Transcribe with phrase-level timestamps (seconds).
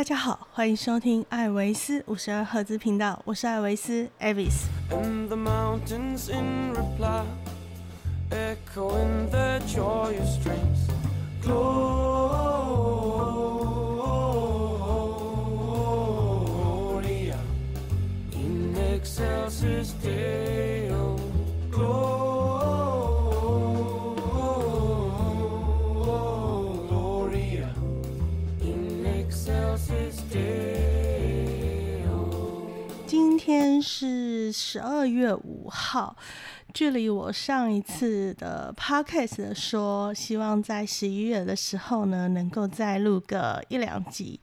[0.00, 4.62] 大家好，欢迎收听艾维斯五十二赫兹频道，我是艾维斯 Avis。
[4.88, 5.36] And the
[34.00, 36.16] 是十二月五号，
[36.72, 44.40] 距离我上一次的 podcast 说，希望在十一月的时候呢，能够再录个一两集。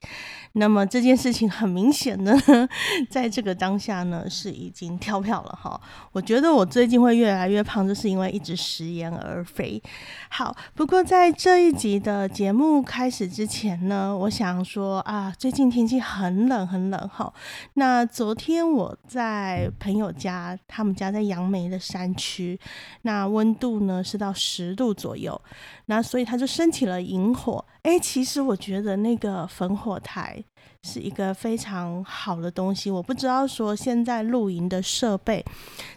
[0.53, 2.34] 那么这件事情很明显呢，
[3.09, 5.80] 在这个当下呢，是已经跳票了哈。
[6.12, 9.81] 我觉得我最近会越来越胖，就是因为一直食言而肥。
[10.30, 17.31] 好，不过在这一集的节目开始之前呢，我想说啊，最近天气很冷很冷哈。
[17.75, 22.60] 那昨天我在朋友家，他们家在杨梅的山区，
[23.04, 25.40] 那温度呢是到十度左右，
[25.86, 27.64] 那所以他就升起了萤火。
[27.84, 30.44] 哎，其实我觉得那个焚火台
[30.84, 32.92] 是一个非常好的东西。
[32.92, 35.46] 我不知道说现在露营的设备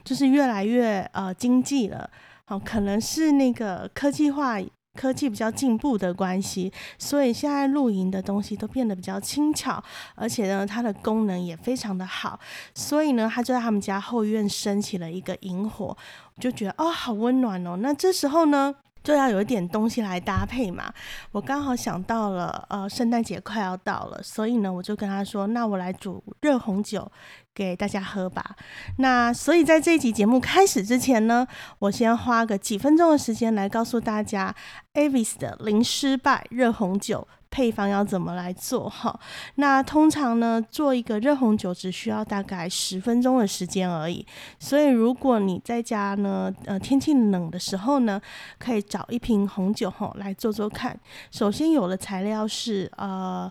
[0.05, 2.09] 就是越来越呃经济了，
[2.45, 4.61] 好、可能是那个科技化。
[5.01, 9.83] 科技比较进步的关系，所以现在露营的东西都变得比较轻巧，
[10.15, 12.39] 而且呢，它的功能也非常的好。
[12.75, 15.97] 所以呢，他就在他们家后院升起了一个萤火，
[16.39, 17.79] 就觉得哦，好温暖哦。
[17.79, 20.93] 那这时候呢，就要有一点东西来搭配嘛。
[21.33, 27.11] 我刚好想到了，呃，圣诞节快要到了，所以呢，我就跟他说，那我来煮热红酒
[27.55, 28.57] 给大家喝吧。
[28.99, 31.47] 那所以在这一集节目开始之前呢，
[31.79, 34.55] 我先花个几分钟的时间来告诉大家
[34.95, 37.27] Avis 的零失败热红酒。
[37.53, 39.19] 配方要怎么来做哈？
[39.57, 44.25] 那通常呢，做一个热红酒只需要大概十分钟的时间而已。
[44.61, 48.21] 所以如果你在家呢，呃，天气冷的时候呢，
[48.57, 50.97] 可以找一瓶红酒吼来做做看。
[51.33, 53.51] 首先有的材料是呃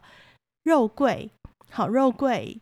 [0.64, 1.30] 肉桂，
[1.70, 2.58] 好肉桂、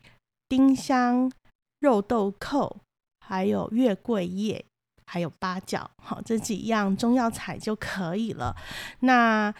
[0.47, 1.31] 丁香、
[1.79, 2.77] 肉豆蔻，
[3.19, 4.65] 还有月桂叶。
[5.09, 8.53] 还有八角，好，这几样中药材就可以了。
[8.99, 9.55] 那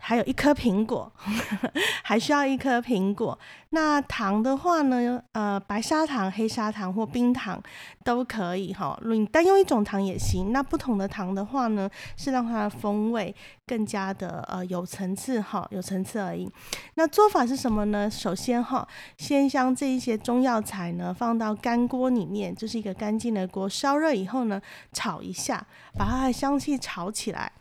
[0.00, 1.12] 还有一颗苹果，
[2.02, 3.38] 还需要一颗苹果。
[3.72, 7.62] 那糖的话呢，呃，白砂糖、黑砂糖或冰糖
[8.02, 8.98] 都可以哈。
[9.04, 10.50] 你单用一种糖也行。
[10.52, 13.32] 那不同的糖的话呢，是让它的风味
[13.66, 16.50] 更加的呃有层次哈，有层次而已。
[16.94, 18.10] 那做法是什么呢？
[18.10, 18.86] 首先哈，
[19.16, 24.60] 先将这一些中药材呢放到干锅里面，就是一个干净的锅，烧热以后呢，
[24.92, 25.64] 炒一下，
[25.96, 27.52] 把它的香气炒起来。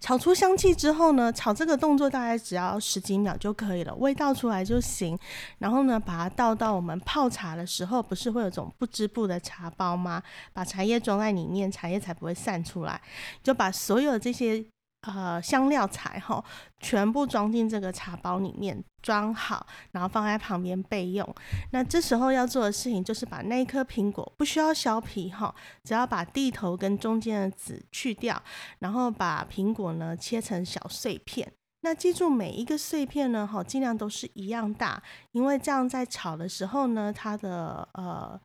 [0.00, 5.18] 炒出香气之后呢，炒这个动作大概只要十几秒就可以了，味道出来就行。
[5.58, 10.22] 然后呢，把它倒到我们泡茶的时候，不是会有种不织布的茶包吗？
[10.52, 13.00] 把茶叶装在里面，茶叶才不会散出来。
[13.42, 14.64] 就把所有这些
[15.02, 16.44] 呃香料材哈，
[16.80, 21.34] 全部装进这个茶包里面，装好，然后放在旁边备用。
[21.70, 28.42] 那这时候要做的事情就是把那一颗苹果不需要削皮哈，只要把蒂头跟中间的籽去掉，
[28.80, 31.52] 然后把苹果呢切成小碎片。
[31.82, 38.40] 那记住每一个碎片呢，哈，尽量都是一样大，因为这样在炒的时候呢，它的呃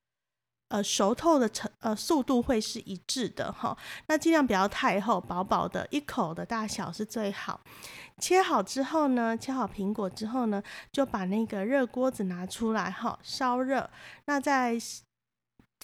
[0.72, 3.78] 呃熟透的程呃速度会是一致的哈。
[4.08, 7.60] 那尽量不要太厚，薄薄的，一口的大小是最好。
[8.18, 13.90] 切好之后呢，切好苹果之后呢，就把那个热锅子拿出来哈，烧热。
[14.26, 14.78] 那在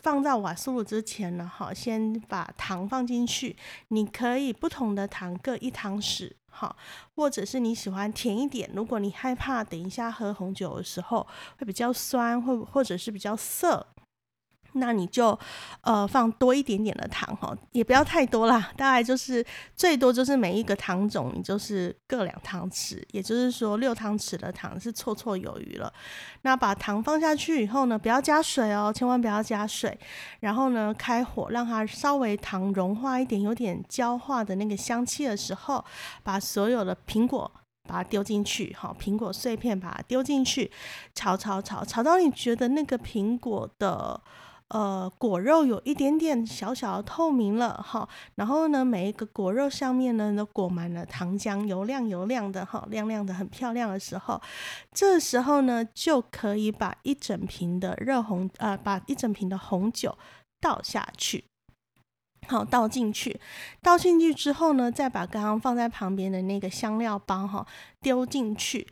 [0.04, 3.58] 放到瓦斯炉之前呢，哈，先把糖放进去。
[3.90, 6.76] 你可以不同的糖各一汤匙，哈，
[7.16, 8.70] 或者是你喜欢甜一点。
[8.76, 11.26] 如果你害怕等一下喝红酒的时候
[11.58, 13.86] 会比较酸，或或者是比较涩。
[14.80, 15.38] 那你就
[15.82, 19.46] 呃放多一点点的糖哈，也不要太多啦，大概就是
[19.76, 25.92] 最多就是每一个糖种你就是各两汤匙，也就是说六汤匙的糖是绰绰有余了。
[26.42, 29.98] 那把糖放下去以后呢，不要加水哦，千万不要加水。
[30.40, 35.84] 然后呢，开火让它稍微糖融化一点，有点焦化的那个香气的时候，
[36.24, 37.52] 把所有的苹果。
[37.90, 40.70] 把它丢进去，好，苹果碎片把它丢进去，
[41.16, 44.20] 炒炒炒，炒到你觉得那个苹果的
[44.70, 54.42] 呃果肉有一点点小小的透明了哈，然后呢，每一个果肉上面呢都裹满了糖浆，油亮油亮的哈，亮亮的很漂亮的时候，
[54.92, 60.18] 这时候呢就可以把一整瓶的热红呃，把一整瓶的红酒
[60.60, 61.46] 倒下去。
[62.48, 63.40] 好，倒进去，
[63.82, 67.66] 倒进去之后呢，再把刚刚放在旁边的那个香料包哈
[68.00, 68.88] 丢进去。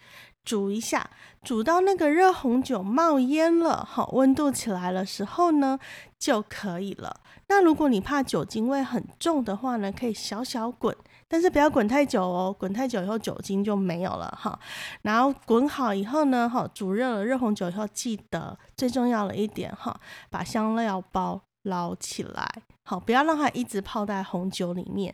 [0.46, 1.10] 煮一下，
[1.44, 5.80] 煮到那个热红酒冒烟了，好，温度起来的时候呢，
[6.20, 7.22] 就可以了。
[7.48, 10.96] 那如果你怕酒精味很重的话呢，可以小小滚，
[11.28, 14.58] 但是不要滚太久哦，滚太久以后酒精就没有了哈。
[15.02, 20.00] 然后滚好以后呢，哈，煮热了热红酒以后，记得最重要的一点哈，
[20.30, 22.48] 把香料包捞起来，
[22.84, 25.14] 好，不要让它一直泡在红酒里面，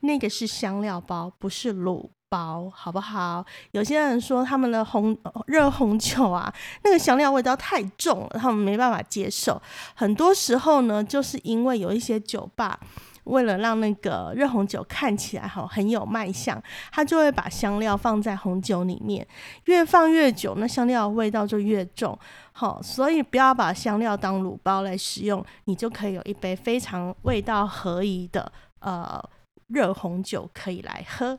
[0.00, 2.10] 那个是香料包，不是卤。
[2.30, 3.44] 包好不好？
[3.72, 5.14] 有些人说他们的红
[5.46, 6.50] 热红酒啊，
[6.84, 9.60] 那个香料味道太重了，他们没办法接受。
[9.94, 12.78] 很多时候呢，就是因为有一些酒吧
[13.24, 16.60] 为了让那个热红酒看起来哈很有卖相，
[16.92, 19.26] 他就会把香料放在红酒里面，
[19.64, 22.16] 越放越久，那香料味道就越重。
[22.52, 29.22] 好，所以不要把香料当卤包来使用，你就可以有一杯非常味道合宜的呃
[29.66, 31.38] 热红酒可以来喝。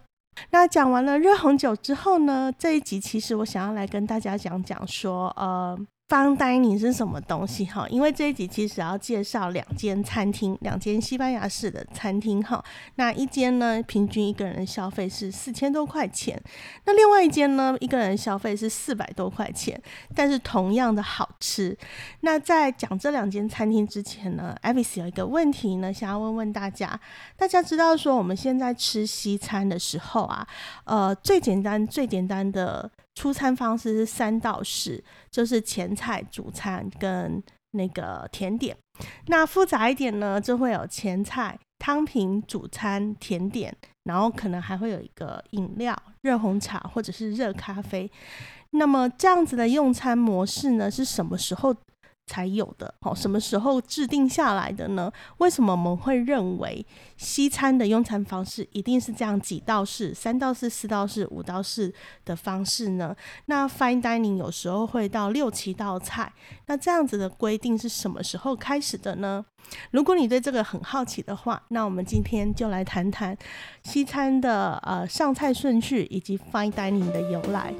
[0.49, 5.77] 那讲完了热红酒之后呢，这一集其实我想要来跟大家讲讲说，呃。
[6.11, 7.87] 方丹尼是什么东西哈？
[7.87, 12.61] 因为这一集其实要介绍两间餐厅，两间西班牙式的餐厅哈。
[12.95, 16.37] 那一间呢，平均一个人消费是四千多块钱；
[16.83, 19.81] 那另外一间呢，一个人消费是四百多块钱，
[20.13, 21.77] 但是同样的好吃。
[22.19, 26.99] 那在讲这两间餐厅之前呢，Avis 有一个问题呢，想要问问大家。
[27.37, 30.45] 大家知道说我们现在吃西餐的时候啊，
[30.83, 32.91] 呃，最简单、最简单的。
[33.15, 37.41] 出餐方式是三道式，就是前菜、主餐跟
[37.71, 38.75] 那个甜点。
[39.27, 48.09] 那复杂一点呢，就会有前菜、汤品、主餐、甜点，然后可能还会有一个饮料，热红茶或者是热咖啡。
[48.71, 51.75] 那么这样子的用餐模式呢，是什么时候？
[52.31, 55.11] 才有的哦，什么时候制定下来的呢？
[55.39, 56.85] 为什么我们会认为
[57.17, 61.93] 西餐的用餐方式一定是这样几道式、三道式、四道式、五道式
[62.23, 63.13] 的方式呢？
[63.47, 66.31] 那 fine dining 有时候会到六七道菜，
[66.67, 69.45] 那这样子的规定是什么时候开始的呢？
[69.91, 73.37] 如果你对这个很好奇的话，那我们今天就来谈谈
[73.83, 77.73] 西餐的呃上菜顺序以及 fine dining 的由来。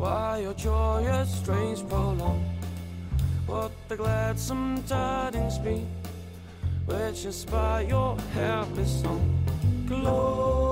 [0.00, 2.42] Why your joyous strains prolong?
[3.46, 5.84] What the gladsome tidings be,
[6.86, 9.20] which inspire your happy song?
[9.86, 10.69] Gloria.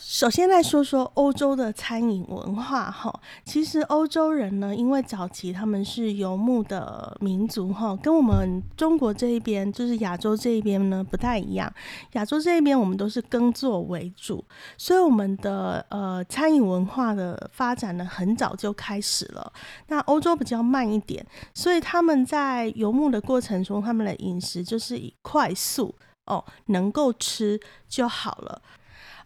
[0.00, 3.12] 首先来说说欧洲的餐饮文化哈。
[3.44, 11.72] 其实欧洲人呢，因为早期他们是游牧的民族哈，跟我们中国这一边，就是亚洲这一边呢不太一样。
[12.12, 14.44] 亚洲这一边我们都是耕作为主，
[14.76, 19.52] 所以我们的呃餐饮文化的发展呢很早就开始了。
[19.88, 21.24] 那欧洲比较慢一点，
[21.54, 25.94] 所以他们在游牧的过程中，他们的饮食就是以快速
[26.26, 28.62] 哦能够吃就好了。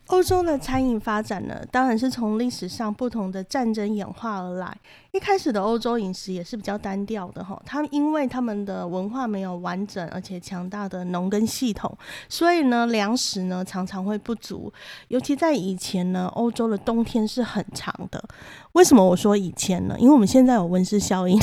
[0.06, 4.72] 欧洲的餐饮发展呢，当然是从历史上不同的战争演化而来。
[5.12, 11.92] 一开始的欧洲饮食也是比较单调的哈，他们因为他们的文化没有完整而且强大的农耕系统，
[12.28, 14.72] 所以呢粮食呢常常会不足。
[15.08, 18.22] 尤其在以前呢，欧洲的冬天是很长的。
[18.72, 19.96] 为什么我说以前呢？
[19.98, 21.36] 因为我们现在有温室效应，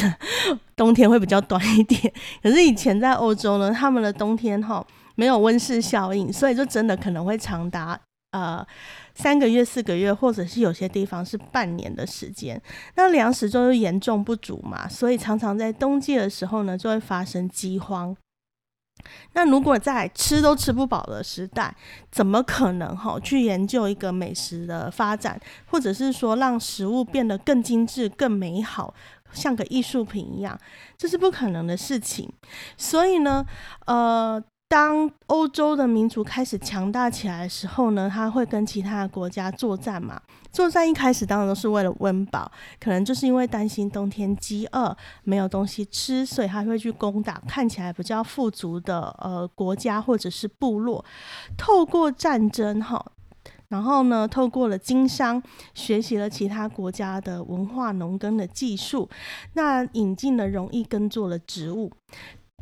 [0.76, 2.02] 冬天会比较短一点。
[2.42, 8.00] 可是以前在欧洲呢，他们的冬天哈没有温室效应，所以就真的可能会长达。
[8.34, 8.66] 呃，
[9.14, 12.60] 三个月、四个月，或者是有些地方是半年的时间，
[12.96, 18.18] 那粮食就是严重不足嘛，所以常常在冬季的时候呢，就会发生饥荒。
[19.34, 21.76] 那如果在吃都吃不饱的时代，
[22.12, 28.92] 怎么可能哈去研究一个美食的发展，或者是说让食物变得更精致、更美好，
[29.32, 30.60] 像个艺术品一样，
[30.98, 32.28] 这是不可能的事情。
[32.78, 33.46] 所以呢，
[33.86, 34.44] 呃。
[34.74, 40.20] 当欧洲的民族开始强大起来的时候呢，他会跟其他的国家作战嘛？
[40.52, 51.06] 作战一开始当然都是为了温饱，可能就是因为担心冬天饥饿没有东西吃，所以他会去攻打看起来比较富足的呃国家或者是部落。
[51.56, 53.06] 透过战争哈，
[53.68, 55.40] 然后呢，透过了经商，
[55.76, 59.08] 学习了其他国家的文化、农耕的技术，
[59.54, 61.92] 那引进了容易耕作的植物。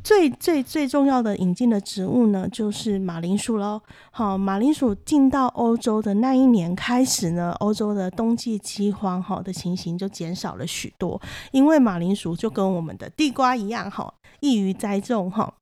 [0.04, 3.82] 最最最重要的引进的植物呢，就是马铃薯喽。
[4.12, 15.54] 好，马铃薯进到欧洲的那一年开始呢，欧洲的冬季饥荒哈的情形就减少了许多，因为马铃薯就跟我们的地瓜一样哈，易于栽种哈，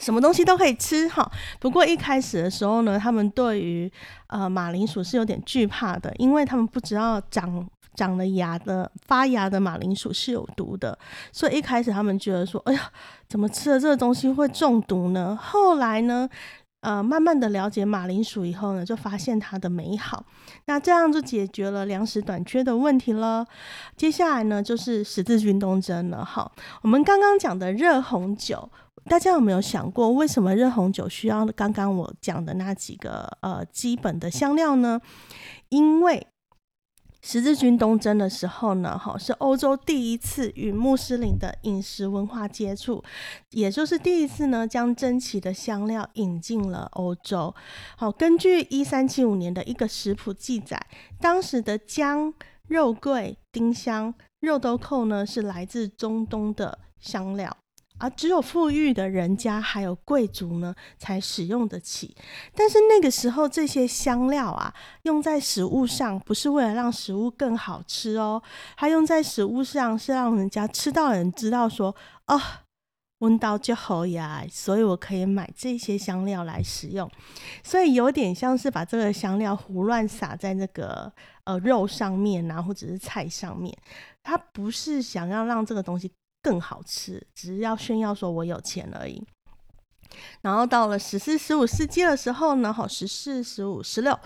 [0.00, 1.30] 什么东西都可以吃哈。
[1.60, 3.90] 不过一开始的时候呢，他们对于
[4.26, 7.66] 呃马铃薯是有点惧怕的，因为他们不知道长。
[7.94, 10.98] 长了芽的发芽的马铃薯是有毒的，
[11.32, 12.90] 所以一开始他们觉得说，哎呀，
[13.28, 15.38] 怎么吃了这个东西会中毒呢？
[15.40, 16.28] 后来呢，
[16.80, 20.24] 呃，慢慢的了解马铃薯以后呢，就发现它的美好，
[20.66, 23.46] 那这样就解决了粮食短缺的问题了。
[23.96, 26.24] 接下来呢，就是十字军东征了。
[26.24, 26.50] 哈，
[26.82, 28.70] 我们刚刚讲的热红酒。
[29.06, 34.98] 大家有没有想过，为什么热红酒需要刚刚我讲的那几个呃基本的香料呢？
[35.68, 36.26] 因为
[37.26, 43.02] 十字军东征的时候呢，哈是欧洲第一次与穆斯林的饮食文化接触，
[43.52, 47.54] 也就是第一次呢将珍奇的香料引进了欧洲。
[47.96, 50.78] 好，根据一三七五年的一个食谱记载，
[51.18, 52.34] 当时的姜、
[52.68, 57.56] 肉桂、丁香、肉豆蔻呢是来自中东的香料。
[58.04, 62.14] 而只有富裕的人家还有贵族呢，才使用得起。
[62.54, 68.42] 但是那个时候，这些香料啊，用在食物上，不是为了让食物更好吃哦，
[68.76, 71.96] 它用在食物上是让人家吃到人知道说，
[72.26, 72.38] 哦，
[73.20, 77.10] 闻到就好呀，所以我可以买这些香料来使用。
[77.62, 81.10] 所以有点像是把这个香料胡乱撒在那个
[81.44, 83.74] 呃肉上面啊，或者是菜上面，
[84.22, 86.12] 它不是想要让这个东西。
[86.44, 89.26] 更好吃，只是要炫耀说我有钱而已。
[90.42, 94.16] 然后到了十四、十五世纪的时候呢，哈，十四、十五、十六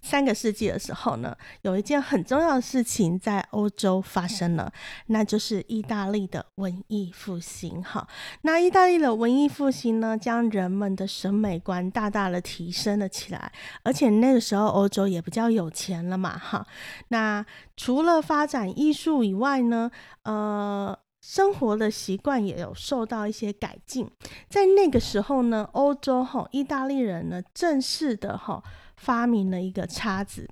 [0.00, 4.72] 三个世纪的时候呢，有一件很重要的事情在欧洲发生了，
[5.08, 7.82] 那就是意大利的文艺复兴。
[7.82, 8.06] 哈，
[8.42, 13.52] 那意大利的文艺复兴呢，将人们的审美观大大的提升了起来，
[13.82, 16.66] 而且那个时候欧洲也比较有钱了嘛，哈。
[17.08, 17.44] 那
[17.76, 19.90] 除了发展艺术以外呢，
[20.22, 20.98] 呃。
[21.26, 24.06] 生活的习惯也有受到一些改进，
[24.50, 28.62] 在那个时候呢，欧洲哈意大利人呢正式的哈
[28.98, 30.46] 发明了一个叉子。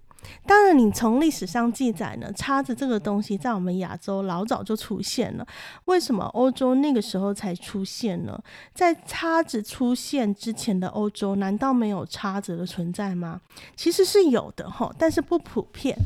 [0.47, 5.47] 当然，你从历史上记载呢，叉子这个东西在我们亚洲老早就出现了。
[5.87, 8.41] 为什么欧洲那个时候才出现呢？
[8.75, 13.41] 在叉子出现之前的欧洲，难道没有叉子的存在吗？
[13.77, 15.97] 其实是有的哈，但是不普遍。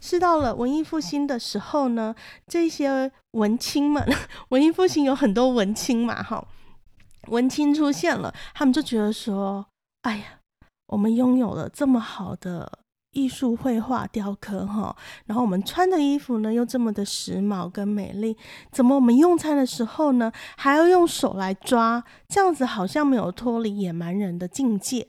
[0.00, 2.14] 是到了文艺复兴的时候呢，
[2.46, 4.06] 这些文青们，
[4.50, 6.44] 文艺复兴有很多文青嘛哈，
[7.28, 9.66] 文青出现了，他们就觉得说，
[10.02, 10.24] 哎呀，
[10.88, 12.80] 我们拥有了这么好的。
[13.12, 14.94] 艺术绘画、雕刻，哈，
[15.26, 18.36] 然后我们穿的衣服呢又这么的时髦跟美丽，
[18.70, 22.02] 怎么我们用餐的时候呢还要用手来抓？
[22.28, 25.06] 这样子好像没有脱离野蛮人的境界。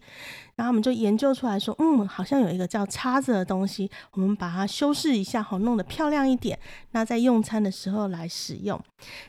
[0.55, 6.59] 然后我们就研究出来说，嗯，好像有一个叫叉子的东西，我们把它修饰一下，好弄得漂亮一点，
[6.91, 8.79] 那在用餐的时候来使用。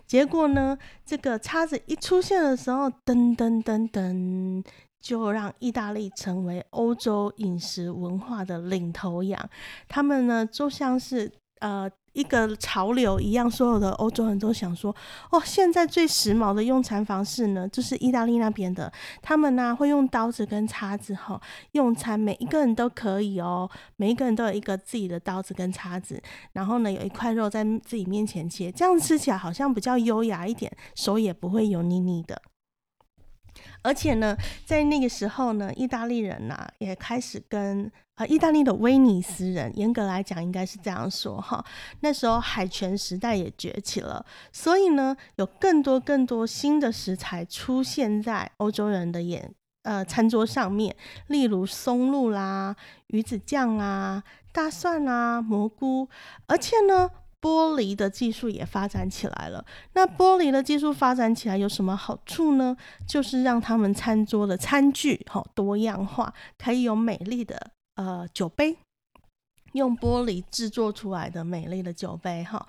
[0.07, 0.77] 结果呢，
[1.07, 4.63] 这个叉子一出现的时候，噔噔噔噔。
[5.05, 9.39] 就让意大利成为欧洲饮食文化的领头羊，
[9.87, 11.31] 他们呢就像是
[11.61, 14.91] 呃一个潮流一样，所有的欧洲人都想说，
[15.31, 21.39] 哦，现在最时髦的用餐方式呢，就是意大利那边的，他们呢会用刀子跟叉子哈
[21.73, 26.19] 用餐，每一个人都可以哦，每一个人都有一个自己的刀子跟叉子，
[26.53, 32.41] 然后呢有一块肉在自己面前切，这样吃起来好像比较优雅一点，手也不会油腻腻的。
[33.85, 41.63] 而且呢，在那个时候呢，意大利人呐也开始跟啊，意大利的威尼斯人，严格来讲应该是这样说哈。
[42.01, 52.75] 那时候海权时代也崛起了，所以呢，有更多更多新的食材出现在欧洲人的眼呃餐桌上面，例如松露啦、
[53.09, 56.09] 鱼子酱啊、大蒜啊、蘑菇，
[56.47, 57.11] 而且呢。
[57.45, 59.63] 玻璃的技术也发展起来了。
[59.93, 62.75] 那玻璃的技术发展起来有什么好处呢？
[63.07, 68.79] 就是让他们餐桌的餐具哈多样化，可以有美丽的呃酒杯，
[69.73, 72.67] 用玻璃制作出来的美丽的酒杯哈。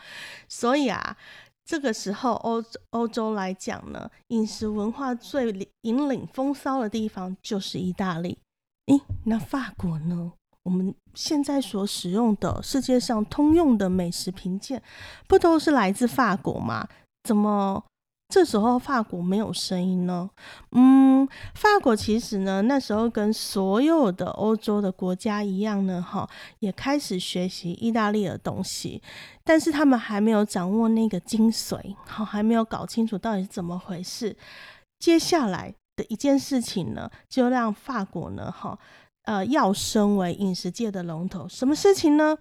[0.49, 1.15] 所以啊，
[1.63, 8.37] 这个时候欧欧洲来讲呢，饮食文化最引领风骚的地方就是意大利。
[8.87, 10.33] 咦，那法国呢？
[10.65, 14.81] 我们现在所使用的世界上通用的美食评鉴，
[15.27, 16.87] 不都是来自法国吗？
[17.23, 17.83] 怎么
[18.29, 20.27] 这时候法国没有声音呢？
[20.71, 29.03] 嗯，法国其实呢，那时候跟所有的欧洲的国家一样呢，哈，也开始学习意大利的东西，
[29.43, 34.35] 但是他们还没有掌握那个精髓，好，还没有搞清楚到底是怎么回事。
[34.97, 38.79] 接下来的一件事情呢，就让法国呢，哈。
[39.25, 42.37] 呃，要升为饮食界的龙头，什么事情呢？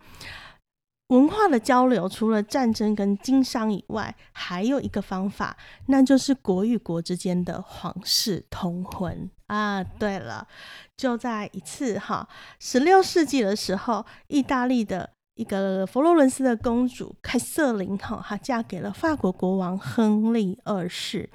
[1.08, 5.54] 文化的交流，除了战争跟经商以外，还有一个方法，
[5.86, 9.84] 那就是国与国之间的皇室通婚啊。
[9.84, 10.48] 对了，
[10.96, 12.26] 就在一次哈，
[12.58, 21.28] 十六世纪的时候，意大利的一个佛罗伦斯的公主凯瑟琳哈，她嫁给了法国国王亨利二世。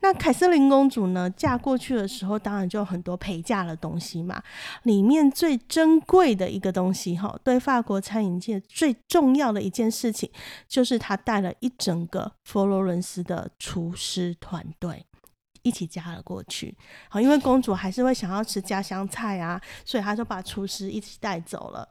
[0.00, 4.42] 那凯瑟琳公主呢，嫁过去的时候，当然就有很多陪嫁的东西嘛。
[4.82, 10.30] 里面最珍贵的一个东西哈，对法国餐饮界最重要的一件事情，
[10.68, 15.06] 就是她带了一整个佛罗伦斯的厨师团队
[15.62, 16.76] 一起嫁了过去。
[17.08, 21.88] 好，因为公主还是会想要吃家乡菜啊，所以她就把厨师一起带走了。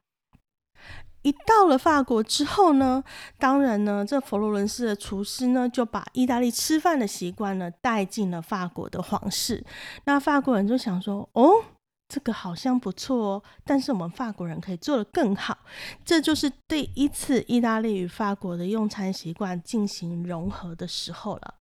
[1.27, 3.03] 一到了法国之后呢，
[3.37, 9.61] 当然呢，这佛罗伦斯的厨师呢就把意大利吃饭的习惯呢带进了法国的皇室。
[10.05, 11.51] 那法国人就想说：“哦，
[12.07, 15.57] 这个好像不错哦，但是我们法国人可以做得更好。”
[16.05, 21.55] 这就是第一次意大利与法国的用餐习惯进行融合的时候了。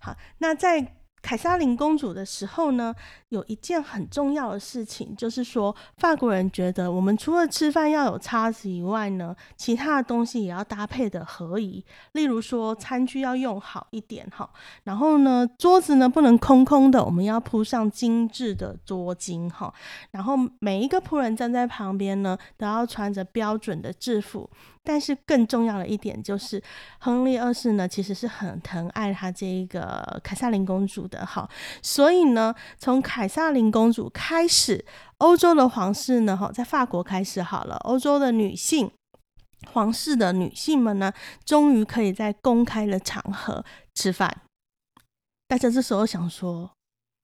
[0.00, 0.96] 好，那在。
[1.26, 2.94] 凯撒琳公主的时候呢，
[3.30, 11.84] 有一件很重要的事情，就是说法国人觉得我们除了吃饭要有叉子以外呢，其他的东西也要搭配的合宜。
[12.12, 14.48] 例如说，餐具要用好一点哈，
[14.84, 19.74] 然后呢，桌子呢不能空空的，我们要铺上精致的桌巾哈，
[20.12, 24.48] 然后每一个仆人站在旁边呢，都要穿着标准的制服。
[24.86, 26.62] 但是更重要的一点就是，
[27.00, 31.50] 亨利二世呢，其实是很疼爱他这一个凯撒琳公主的哈，
[31.82, 34.84] 所以呢，从凯撒琳公主开始，
[35.18, 38.88] 欧洲的皇室呢，哈，在法国开始好了，欧洲的女性
[39.72, 41.12] 皇室的女性们呢，
[41.44, 43.64] 终于可以在公开的场合
[43.94, 44.42] 吃饭。
[45.48, 46.70] 大家这时候想说，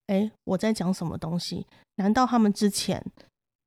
[0.07, 1.65] 哎，我在讲什么东西？
[1.95, 3.01] 难道他们之前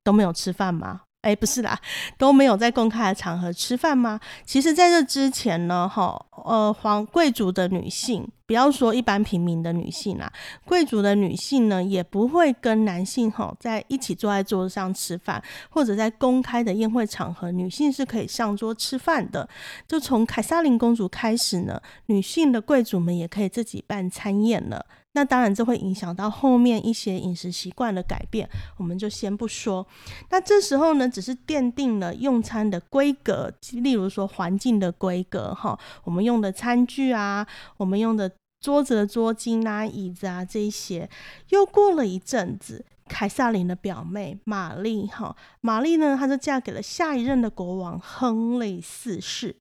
[0.05, 1.03] 都没有吃饭吗？
[1.27, 1.77] 哎，不是啦，
[2.17, 4.21] 都没有在公开的场合吃饭吗？
[4.45, 10.33] 其实，在这之前呢，哈，呃，皇贵族的女性，不要说一般平民的女性啦，
[10.65, 19.49] 贵族的女性呢，也不会跟男性哈在一起坐在桌子上吃饭，或者在公开的宴会场合，女性是可以上桌吃饭的。
[19.89, 24.87] 就从凯撒琳公主开始呢，女性的贵族们也可以自己办餐宴了。
[25.17, 28.47] 那当然，这会影响到后面一些饮食习惯的改变，
[28.77, 29.87] 我们就先不说。
[30.29, 37.47] 那这时候呢，只是奠定了用餐的规格，例如说环境的规格，哈，我们用的餐具啊，
[37.79, 41.09] 我们用的桌子的桌巾啊、椅子啊这一些。
[41.49, 49.57] 又过了一阵子，凯撒琳的表妹玛丽，哈，玛丽呢，她就嫁给了下一任的国王亨利四世。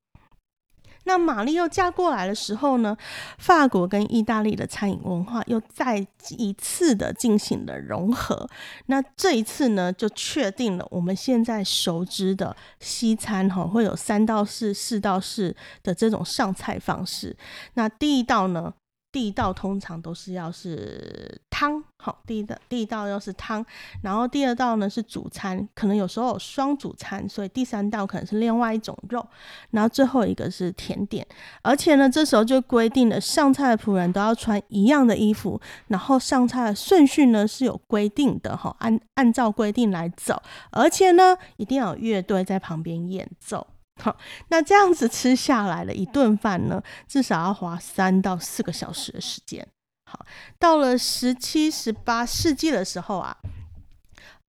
[1.05, 2.95] 那玛丽又嫁过来的时候呢，
[3.37, 6.05] 法国跟意大利的餐饮文化又再
[6.37, 8.47] 一次的进行了融合。
[8.87, 17.35] 那这一次呢，就确定了我们现在熟知的西餐哈，会有三道式、四道式的这种上菜方式。
[17.75, 18.73] 那第一道呢？
[19.15, 23.65] 第一道通常都是要是汤，好，第一道第一道要是汤，
[24.01, 29.25] 然后第二道呢是主餐，可能有时候有双主餐，所以第三道可能是另外一种肉，
[29.71, 31.25] 然后最后一个是甜点，
[31.61, 43.65] 而且呢这时候就规定了上菜的仆人都要穿一样的衣服，然后上菜的顺序呢是有规定的哈，按按照规定来走，而且呢一定要有乐队在旁边演奏。
[44.01, 44.17] 好，
[44.49, 49.65] 那这样子吃下来了一顿饭呢，至少要花三到四个小时的时间。
[50.11, 50.25] 好，
[50.59, 53.35] 到了十七、十八世纪的时候啊，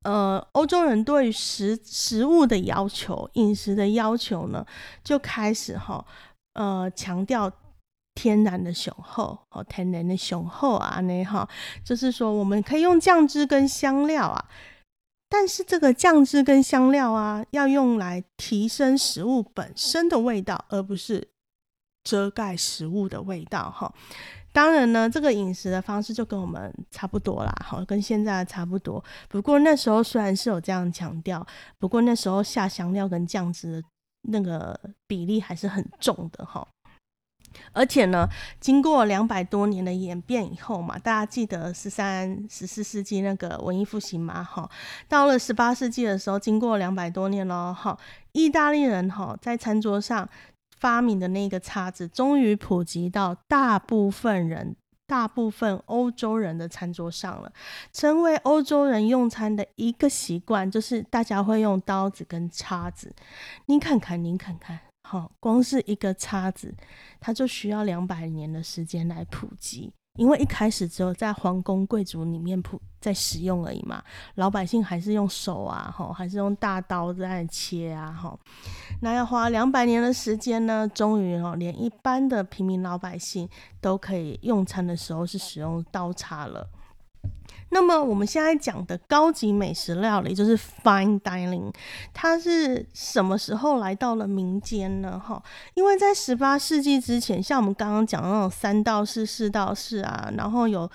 [0.02, 4.66] 呃，欧洲人对于食食物的要求、饮食的要求呢，
[5.02, 6.04] 就开始哈，
[6.54, 7.50] 呃，强调
[8.14, 11.48] 天然的雄厚，哦，天然的雄厚啊，那哈，
[11.84, 14.44] 就是说我们可以用酱汁跟香料啊。
[15.28, 21.28] 但是这个酱汁跟香料啊，要用来提升食物本身的味道，而不是
[22.04, 23.92] 遮盖食物的味道哈。
[24.52, 29.04] 当然呢，这个饮食的方式就跟我们差不多啦，哈，跟现在差不多。
[29.28, 31.46] 不过那时候虽然是有这样强调，
[31.78, 33.82] 不过那时候下香料跟酱汁
[34.22, 36.66] 那个比例还是很重的哈。
[37.72, 38.28] 而且呢，
[38.60, 44.68] 经过两百多年的演变以后嘛，大家记得十三、十四世纪那个文艺复兴嘛，哈，
[45.08, 47.98] 到了十八世纪的时候，经过两百多年咯，哈，
[48.32, 50.28] 意大利人哈在餐桌上
[50.78, 57.52] 发明的那个叉子，终于普及到大部分人、大部分欧洲人的餐桌上了，
[57.92, 63.14] 成为欧洲人用餐的一个习惯，就是大家会用刀子跟叉子。
[63.66, 64.80] 您看看，您看看。
[65.08, 66.74] 好，光是一个叉子，
[67.20, 74.02] 它就需要两百年的时间来普及，因为一开始只有在皇宫贵族里面普在使用而已嘛，
[74.34, 78.36] 老百姓还是用手啊，哈，还是用大刀在切啊，哈，
[79.00, 83.48] 那要花两百年的时间呢，终于哦，连一般的平民老百姓
[83.80, 86.68] 都可以用餐的时候是使用刀叉了。
[87.76, 91.70] 那么我们现在讲的高级美食料理就是 fine dining，
[92.14, 95.20] 它是什么时候来到了民间呢？
[95.22, 95.42] 哈，
[95.74, 100.90] 因为在十八世纪之前，像我们刚刚讲的那种三道士、四道士啊，然后有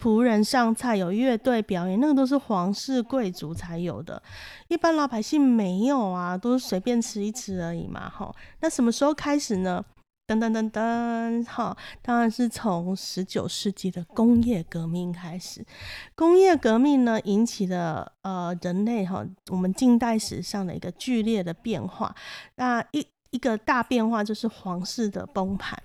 [0.00, 4.20] 仆人上菜，有乐队表演，那个都是皇室贵族才有的，
[4.66, 8.10] 一般老百姓没有啊，都是随便吃一吃而已嘛。
[8.10, 9.84] 哈，那什么时候开始呢？
[10.28, 15.64] 噔噔噔噔，哈，当然是从十九世纪的工业革命开始。
[16.14, 22.14] 工业革命呢，引起了呃人类哈，我们近代史上的一个剧烈的变化。
[22.56, 25.82] 那一一个大变化就是皇室的崩盘，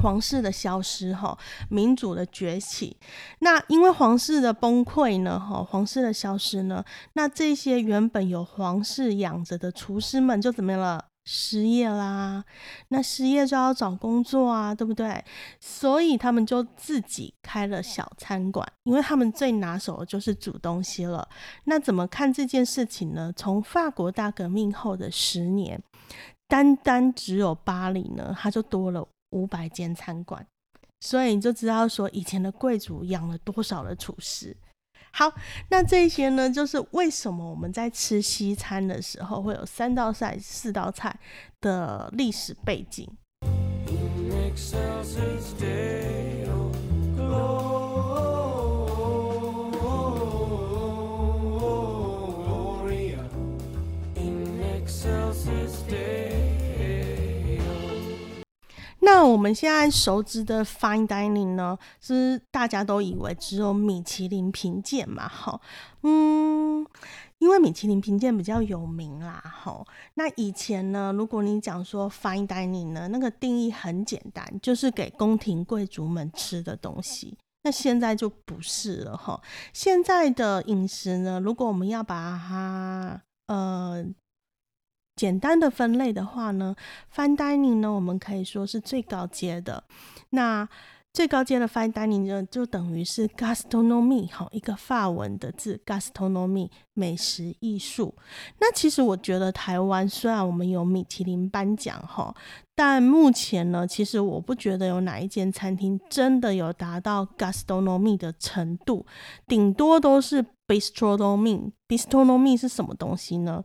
[0.00, 1.36] 皇室的消失，哈，
[1.68, 2.96] 民主的崛起。
[3.40, 11.06] 那因为皇室的崩溃呢，哈，皇室的消失呢，那这些原本有皇室养着的厨师们就怎么样了？
[11.24, 12.44] 失业啦，
[12.88, 15.24] 那失业就要找工作啊，对不对？
[15.60, 21.28] 所以他们就自己开了小餐馆，因为他们最拿手的就是煮东西了。
[21.64, 23.32] 那怎么看这件事情呢？
[23.36, 25.80] 从法国大革命后的十年，
[26.48, 30.44] 单单只有巴黎呢，它就多了五百间餐馆，
[31.00, 34.56] 所以你就知道说以前的贵族养了多少的厨师。
[35.12, 35.32] 好，
[35.68, 41.14] 那这些呢，就是为什么我们在吃西餐的时候会有三道菜、四道菜
[41.60, 43.08] 的历史背景。
[59.04, 65.60] 那我们现在熟知的 fine dining 呢，是大家都以为只有米其林评鉴嘛，哈，
[66.02, 66.86] 嗯，
[67.38, 69.84] 因为米其林评鉴比较有名啦，哈。
[70.14, 77.36] 那以前呢，如果你讲说 fine dining 呢，那个定义很简单，就是给宫廷贵族们吃的东西。
[77.64, 79.40] 那现在就不是了，哈。
[79.72, 84.04] 现在的饮食呢，如果我们要把它呃
[85.16, 86.74] 简单的分类的话呢
[87.14, 89.84] ，fine dining 呢，我们可以说是最高阶的。
[90.30, 90.68] 那
[91.12, 98.14] 最高阶的 fine dining 呢，就等于是 gastronomy 哈，一个法文的字 gastronomy 美食艺术。
[98.58, 102.34] 那其实我觉得台湾虽然我们有米其林颁奖哈，
[102.74, 109.04] 但目前呢，其实我不觉得有哪一间餐厅真的有达到 gastronomy 的程度，
[109.46, 111.72] 顶多都是 bistronomy。
[111.86, 113.62] bistronomy 是什么东西呢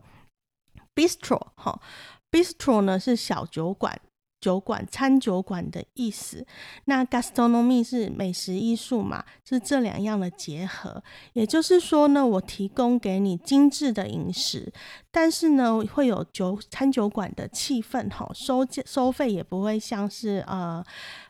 [0.98, 1.80] ？bistro 哈
[2.28, 4.00] ，bistro 呢是小酒馆、
[4.40, 6.44] 酒馆、餐酒馆的意思。
[6.86, 11.00] 那 gastronomy 是美食艺术嘛，是这两样的结合。
[11.34, 14.72] 也就是说呢，我提供给你精致的饮食，
[15.12, 20.84] 但是呢，会有酒餐酒馆的气氛哈，收收费也不会像是呃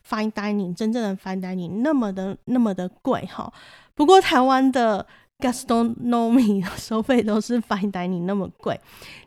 [0.09, 3.53] fine dining 真正的 fine dining 那么的那么的贵哈。
[3.95, 5.07] 不过台湾的
[5.39, 8.81] gastronomy 收费都是 fine dining 那么贵。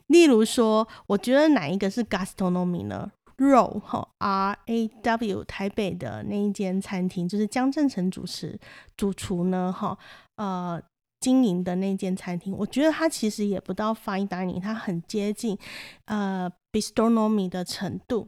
[0.08, 8.60] 例如说，我觉得哪一个是 gastronomy 呢？Raw 哈 R A W 台北的那一间餐厅，就是江正成主持
[8.96, 9.98] 主厨呢哈
[10.36, 10.82] 呃
[11.20, 15.58] 经营的那间餐厅，我觉得它其实也不到 fine dining，它很接近
[16.06, 18.28] 呃 bistronomy 的程度。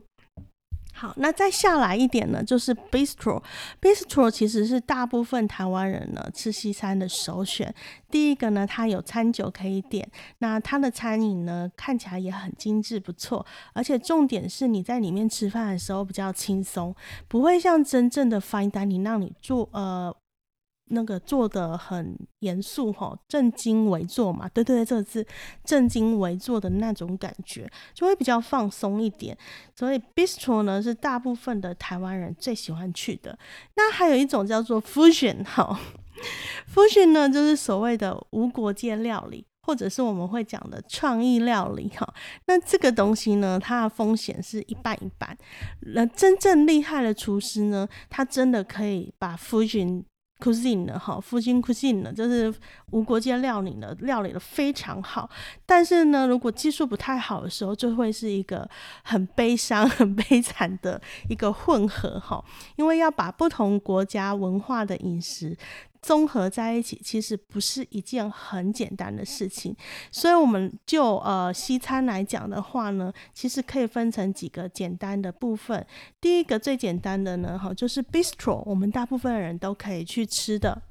[0.96, 3.42] 好，那再下来一点呢，就是 bistro。
[3.80, 7.74] bistro 其实是大部分台湾人呢吃西餐的首选。
[8.08, 16.94] 第一个呢，它有餐酒可以点，那它的餐饮呢看起来也很精致不错，而且重点是你在里面吃饭的时候比较轻松，
[17.26, 20.14] 不会像真正的 fine dining 让你做呃。
[20.86, 25.26] 那个做的很严肃哈，正襟危坐嘛，对对对，这个字
[25.64, 29.36] 正襟危坐的那种感觉，就会比较放松一点。
[29.74, 33.38] 所以 bistro 呢是大部分的台湾人最喜欢去的。
[33.76, 35.78] 那还有一种叫做 fusion 哈
[36.72, 39.44] ，fusion 呢就是所谓的无国界料理。
[39.66, 42.06] 或者是我们会讲的创意料理哈，
[42.44, 45.34] 那这个东西呢，它的风险是一半一半。
[45.94, 50.04] 那真正厉害的厨师呢，他真的可以把 fusion
[50.44, 52.52] cuisine 呢，哈，复兴 cuisine 呢，就是
[52.90, 55.30] 无国界料理呢，料理的非常好。
[55.64, 58.68] 但是呢，如果技术不太好的时候，就会是一个
[59.02, 62.44] 很悲伤、 很悲惨的一个混合哈。
[62.76, 65.56] 因为要把不同国家文化的饮食
[66.04, 69.74] 综合在一起，其实不是一件很简单的事情。
[70.12, 75.84] 所以，我们就呃西餐来讲的话呢，其实可以分成几个简单的部分。
[76.20, 80.82] 第一个最简单的呢，哈，就是 bistro，我们大部分人都可以去吃的。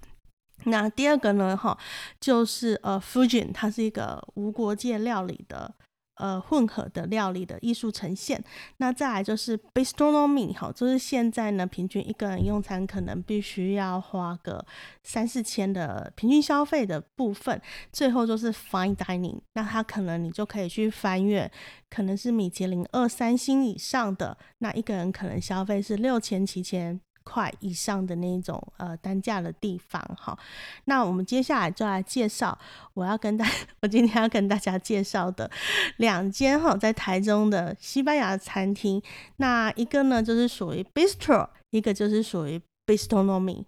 [0.65, 1.77] 那第二个呢，哈，
[2.19, 5.71] 就是呃 fusion，它是一个无国界料理的
[6.15, 8.43] 呃混合的料理的艺术呈现。
[8.77, 14.65] 那再来就是 bistronomy 哈，就是现在呢，平均一个人用餐可能必须要花个
[15.03, 17.61] 三四千的平均消费的部分。
[17.91, 21.51] 最后就是 fine dining，那它可能你就可以去翻阅，
[21.89, 26.99] 可能是米其林二三星以上的，那一个人可能消费是六千七千。
[27.23, 30.37] 块以上的那种呃单价的地方哈，
[30.85, 32.57] 那我们接下来就来介绍
[32.93, 33.45] 我要跟大
[33.81, 35.49] 我今天要跟大家介绍的
[35.97, 39.01] 两间哈在台中的西班牙餐厅，
[39.37, 43.65] 那一个呢就是属于 bistro，一个就是属于 bistronomy。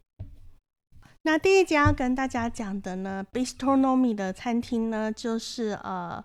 [1.24, 6.24] 那第一家要跟大家讲的呢，bistronomy 的餐厅呢，就是呃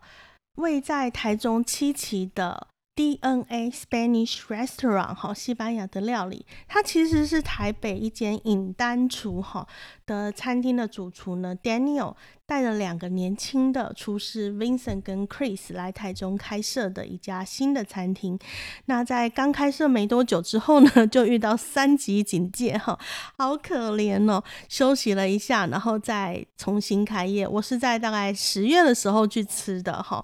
[0.56, 2.68] 位在台中七期的。
[2.96, 9.66] DNA Spanish Restaurant 哈，西班牙的料理，它其实是台北一间尹丹厨哈
[10.04, 18.38] 的餐厅的主厨呢，Daniel 带了两个年轻的厨师 Vincent 跟 Chris 来台中开设的一家新的餐厅。
[18.86, 22.98] 那在刚开设没多久之后呢， 就遇到三级警戒哈，
[23.38, 24.44] 好可怜哦。
[24.68, 27.48] 休息了一下，然后再重新开业。
[27.48, 30.22] 我是在大概十月的时候去吃的哈。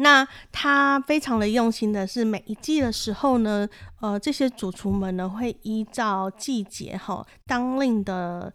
[0.00, 3.68] 那他非常的用心的是，每一季的时候呢，
[4.00, 8.52] 呃，这些主厨们呢会依照季节哈当令的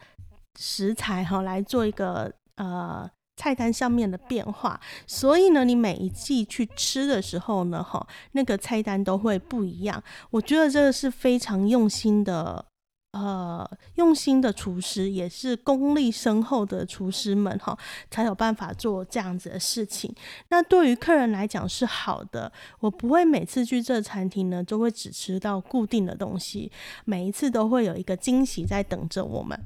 [0.57, 10.01] 食材哈来做一个呃菜单上面的变化，所以呢，你每一季去吃的时候呢，哈那个菜单都会不一样。
[10.29, 12.65] 我觉得这个是非常用心的。
[13.13, 17.77] 呃，用心的厨师也是功力深厚的厨师们哈，
[18.09, 20.13] 才有办法做这样子的事情。
[20.49, 26.71] 那对于客人来讲是好的，我不会每次去这餐厅呢，都会只吃到固定的东西，
[27.05, 29.59] 每一次都会有一个惊喜在等着我们。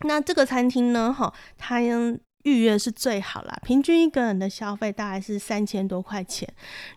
[0.00, 1.80] 那这个餐厅呢，哈，它。
[2.46, 6.48] 预约是最好啦，平均一个人的消费大概是三千多块钱。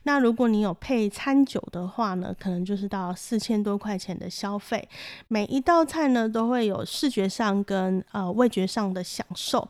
[0.03, 4.87] 那如果你有配餐酒的话呢，可能就是到四千多块钱的消费。
[5.27, 9.67] 每一道菜呢，都会有视觉上跟呃味觉上的享受。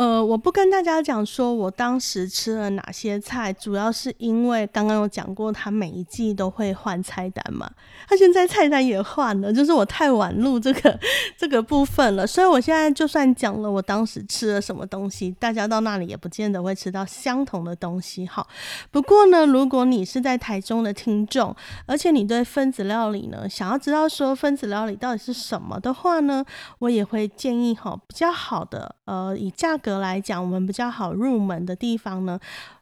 [0.00, 7.70] 呃，我不跟大家讲说我当时吃了哪些菜，主要是因为刚刚有讲过，他每一季都会换菜单嘛。
[8.08, 10.98] 他现在菜单也换了，就是我太晚录这个
[11.36, 18.24] 这个部分了，所以我现在就算讲了我当时吃了什么东西，大家到那里也不见得会吃到相同的东西。
[18.26, 18.46] 哈。
[18.90, 26.42] 不过呢，如果你是在台中的听众，而且你对分子料理呢想要知道说分子料理到底是什么的话呢，
[26.78, 32.38] 我也会建议哈比较好的呃以价格来讲，我们比较好入门的地方呢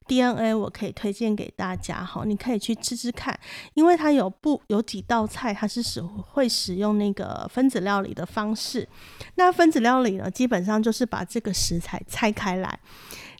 [0.07, 3.39] ，DNA 我可以推荐给大家哈，你可以去吃吃看，
[3.75, 8.87] 因为它有不有几道菜，它是使会使用那个分子料理的方式。
[9.37, 12.79] 那分子料理呢，基本上就是把这个食材拆开来，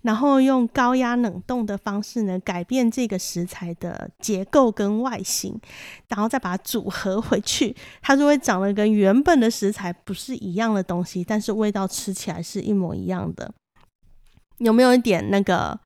[0.03, 5.61] 然后用高压冷冻的方式呢，改变这个食材的结构跟外形，
[6.09, 13.53] 然后再把它组合回去，它就会长得跟原本的食材不是一样的东西，但是味道吃起来是一模一样的。
[14.59, 15.79] 有没有一点那个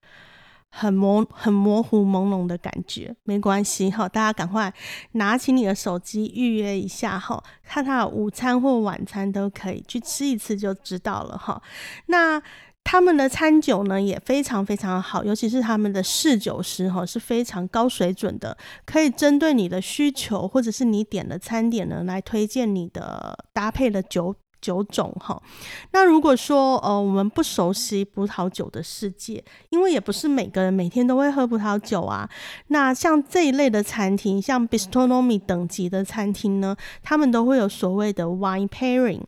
[0.71, 3.15] 很模、很模糊、朦胧的感觉？
[3.25, 4.73] 没关系哈，大家赶快
[5.13, 11.61] 拿起你的手机预约一下哈，看他的午餐或晚餐都可以去吃一次就知道了哈。
[12.07, 12.43] 那
[12.85, 24.35] 他们的餐酒呢也非常非常好，尤其是他们的侍酒师哈是非常高水准的，可以针对你的需求或者是你点的餐点呢来推荐你的搭配的酒。
[24.63, 25.43] 酒种哈，
[25.91, 32.31] 那如果说呃我们不熟悉葡萄酒的世界，因为也不是每个人每天都会喝葡萄酒啊。
[32.69, 39.23] 那像这一类的餐厅，像 bistronomy 等级的餐厅呢，他们都会有所谓的 wine pairing。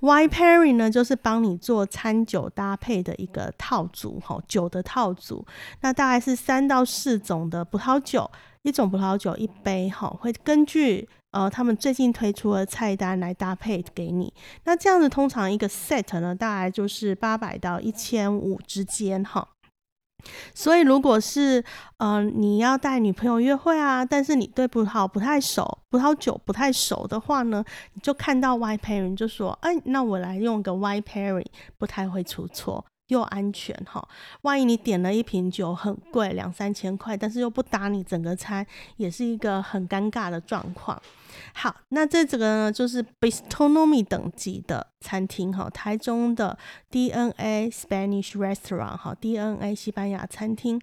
[0.00, 5.44] wine pairing 呢，就是帮你做餐酒搭配的一个套组哈，酒的套组。
[5.80, 11.08] 那大概是三到四种的葡萄酒，一种葡萄酒一杯哈，会根据。
[11.36, 14.32] 呃，他们最近推出的菜单来搭配给你，
[14.64, 19.46] 那这样子通常一个 set 呢，大概就是八百到一千五之间哈。
[20.54, 21.62] 所以如果是
[21.98, 31.44] 呃你要带女朋友约会啊，但是你对葡萄不太熟，葡萄酒不太熟的话呢，你就看到 white pairing 就说，哎，那我来用个 white pairing，
[31.76, 32.82] 不太会出错。
[33.08, 34.08] 又安全哈，
[34.42, 41.00] 万一你点了一瓶酒很贵两三千块，但是又不打你整个餐，也是一个很尴尬的状况。
[41.58, 46.56] 好，那这这个呢，就是 bistronomy 等级的餐厅哈，台中的
[46.90, 50.78] DNA Spanish Restaurant 哈，DNA 西班牙餐厅。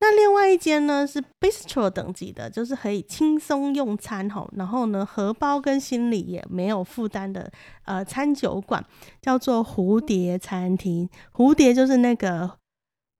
[0.00, 7.48] 那另外一间呢是 bistro 等级的，就是可以轻松用餐哈，然后呢荷包跟心里也没有负担的
[7.84, 8.84] 呃餐酒馆，
[9.22, 11.08] 叫做蝴蝶餐厅。
[11.32, 12.50] 蝴蝶就是那个。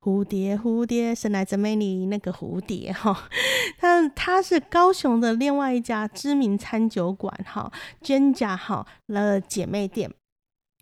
[0.07, 3.29] 蝴蝶，蝴蝶，神来真美丽，那个蝴蝶 哈，
[3.81, 10.09] 它它是高雄的另外一家知名餐酒馆哈，娟家哈的姐妹店，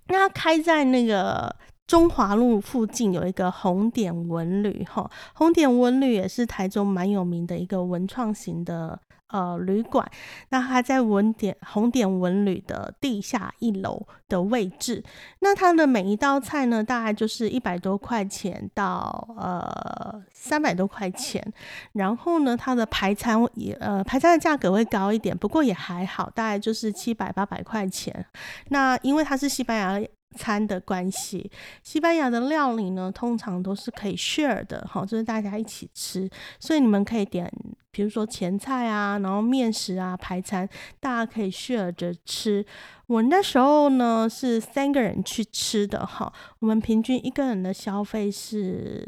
[0.08, 1.56] 那开在那个。
[1.87, 10.08] 中华路附近有一个红点文旅，哈，红点文旅也是台中蛮有名的一个文创型的呃旅馆。
[10.50, 15.02] 那它在文点红点文旅的地下一楼的位置。
[15.40, 21.44] 那它的每一道菜呢，大概就是一百多块钱到呃三百多块钱。
[21.92, 28.26] 然后呢，它的排餐也呃排餐的价格会高一点，不过也还好，大概就是七百八百块钱。
[28.68, 30.08] 那因为它是西班牙。
[30.37, 31.51] 餐的关系，
[31.83, 37.51] 西班牙的料理呢，通常都是可以 share 的，哈，就是大家一起吃，所以你们可以点，
[37.90, 40.68] 比如说前菜啊，然后面食啊，排餐，
[41.01, 42.64] 大家可以 share 着吃。
[43.07, 49.07] 我那时候呢是三个人去吃的，哈，我们平均一个人的消费是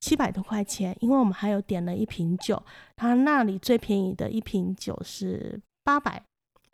[0.00, 2.62] 七百多块钱，因为我们还有点了一瓶酒，
[2.96, 6.22] 他那里最便宜的一瓶酒是八百。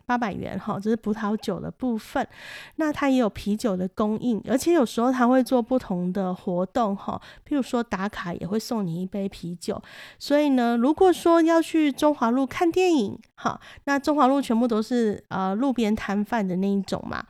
[0.05, 2.27] 八百元哈，这是葡萄酒的部分。
[2.75, 9.81] 那它也有啤酒的供应，而且有时候它会做不同的活动哈，譬如说打卡也会送你一杯啤酒。
[10.19, 17.23] 所以呢，如果说要去中华路看电影哈，那中华路全部都是呃路边摊贩的那一种嘛。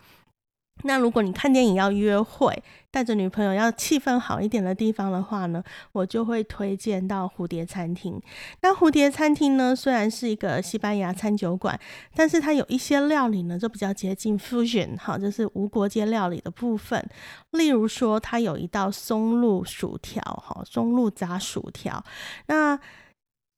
[0.85, 8.21] 那如果你看电影要约会，带着女朋友要气氛好一点的地方的话呢，我就会推荐到蝴蝶餐厅。
[8.61, 11.77] 那蝴蝶餐厅呢，虽然是一个西班牙餐酒馆，
[12.15, 17.03] 但是它有一些料理呢，就比较接近 fusion 哈，就是无国界料理的部分。
[17.51, 22.01] 例如说，它有一道松露薯条哈，松露炸薯条。
[22.47, 22.79] 那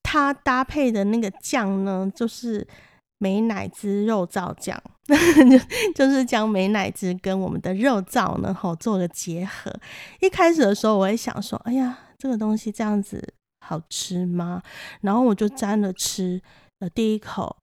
[0.01, 2.65] 它搭配的那个酱呢，就是
[3.17, 4.81] 美乃滋肉燥酱。
[5.49, 5.57] 就
[5.95, 9.73] 就是将美乃滋跟我们的肉燥呢，吼做个结合。
[10.19, 13.33] 一开始的时候，我会想说，哎呀，这个东西这样子
[13.65, 14.61] 好吃吗？
[15.01, 16.41] 然后我就沾了吃
[16.79, 17.55] 呃第一口，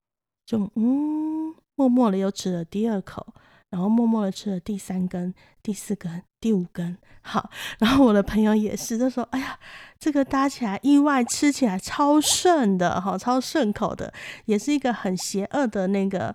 [0.46, 3.26] 就嗯，默默的又吃了第二口，
[3.70, 6.96] 然后默默的吃了第三根、第四根、第五根。
[7.20, 9.59] 好，然后我的朋友也是，就说，哎呀，
[9.98, 14.14] 这个搭起来意外，吃起来超顺的，哈，超顺口的，
[14.46, 16.35] 也是一个很邪恶的那个。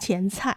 [0.00, 0.56] 前菜，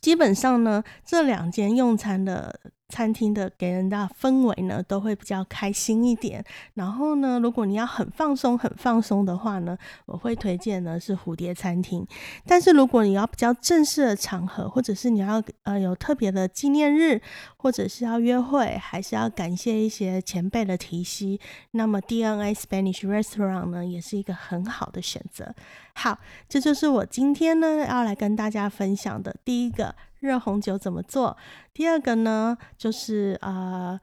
[0.00, 2.60] 基本上呢，这两间用餐的。
[2.94, 6.44] 餐厅的给人的氛围呢，都会比较开心一点。
[6.74, 9.76] 然后呢，如果你要很放松、很放松的话呢，
[10.06, 12.06] 我会推荐呢是蝴蝶餐厅。
[12.46, 17.20] 但是如果你要比较正式的场合，或者是你要呃有特别的纪念日，
[17.56, 21.40] 或者是要约会，还是要感谢一些前辈的提携，
[21.72, 25.52] 那么 DNA Spanish Restaurant 呢，也是一个很好的选择。
[25.94, 26.16] 好，
[26.48, 29.96] 这就是我今天呢要来跟大家分享的第一个。
[30.24, 31.36] 热红酒怎么做？
[31.74, 34.00] 第二个呢，就是呃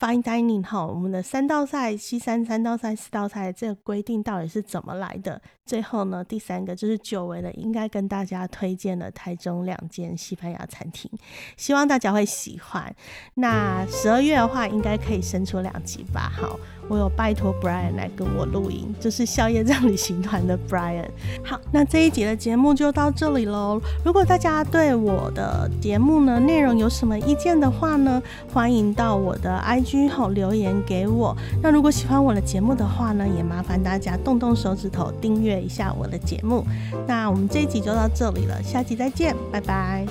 [0.00, 5.38] ，fine dining 哈，我们的三道菜、西餐三道菜、四道菜这个规定到底是怎么来的？
[5.66, 11.10] 最后呢，第三个就是久违的，应该跟大家推荐的台中两间西班牙餐厅，
[11.58, 12.90] 希望大家会喜欢。
[13.34, 16.32] 那十二月的话，应该可以生出两集吧？
[16.34, 16.58] 好。
[16.88, 21.06] 我有拜托 Brian 来跟我录音，就是宵夜葬旅行团的 Brian。
[21.44, 23.80] 好，那这一集的节目就到这里喽。
[24.04, 28.22] 如果大家对我的节目呢内容有什么意见的话呢，
[28.52, 31.36] 欢迎到我的 IG 后留言给我。
[31.62, 36.64] 那如果喜欢我的节目的话呢，也麻烦大家动动手指头订阅一下我的节目。
[37.06, 40.06] 那我们这一集就到这里了，下集再见，拜拜。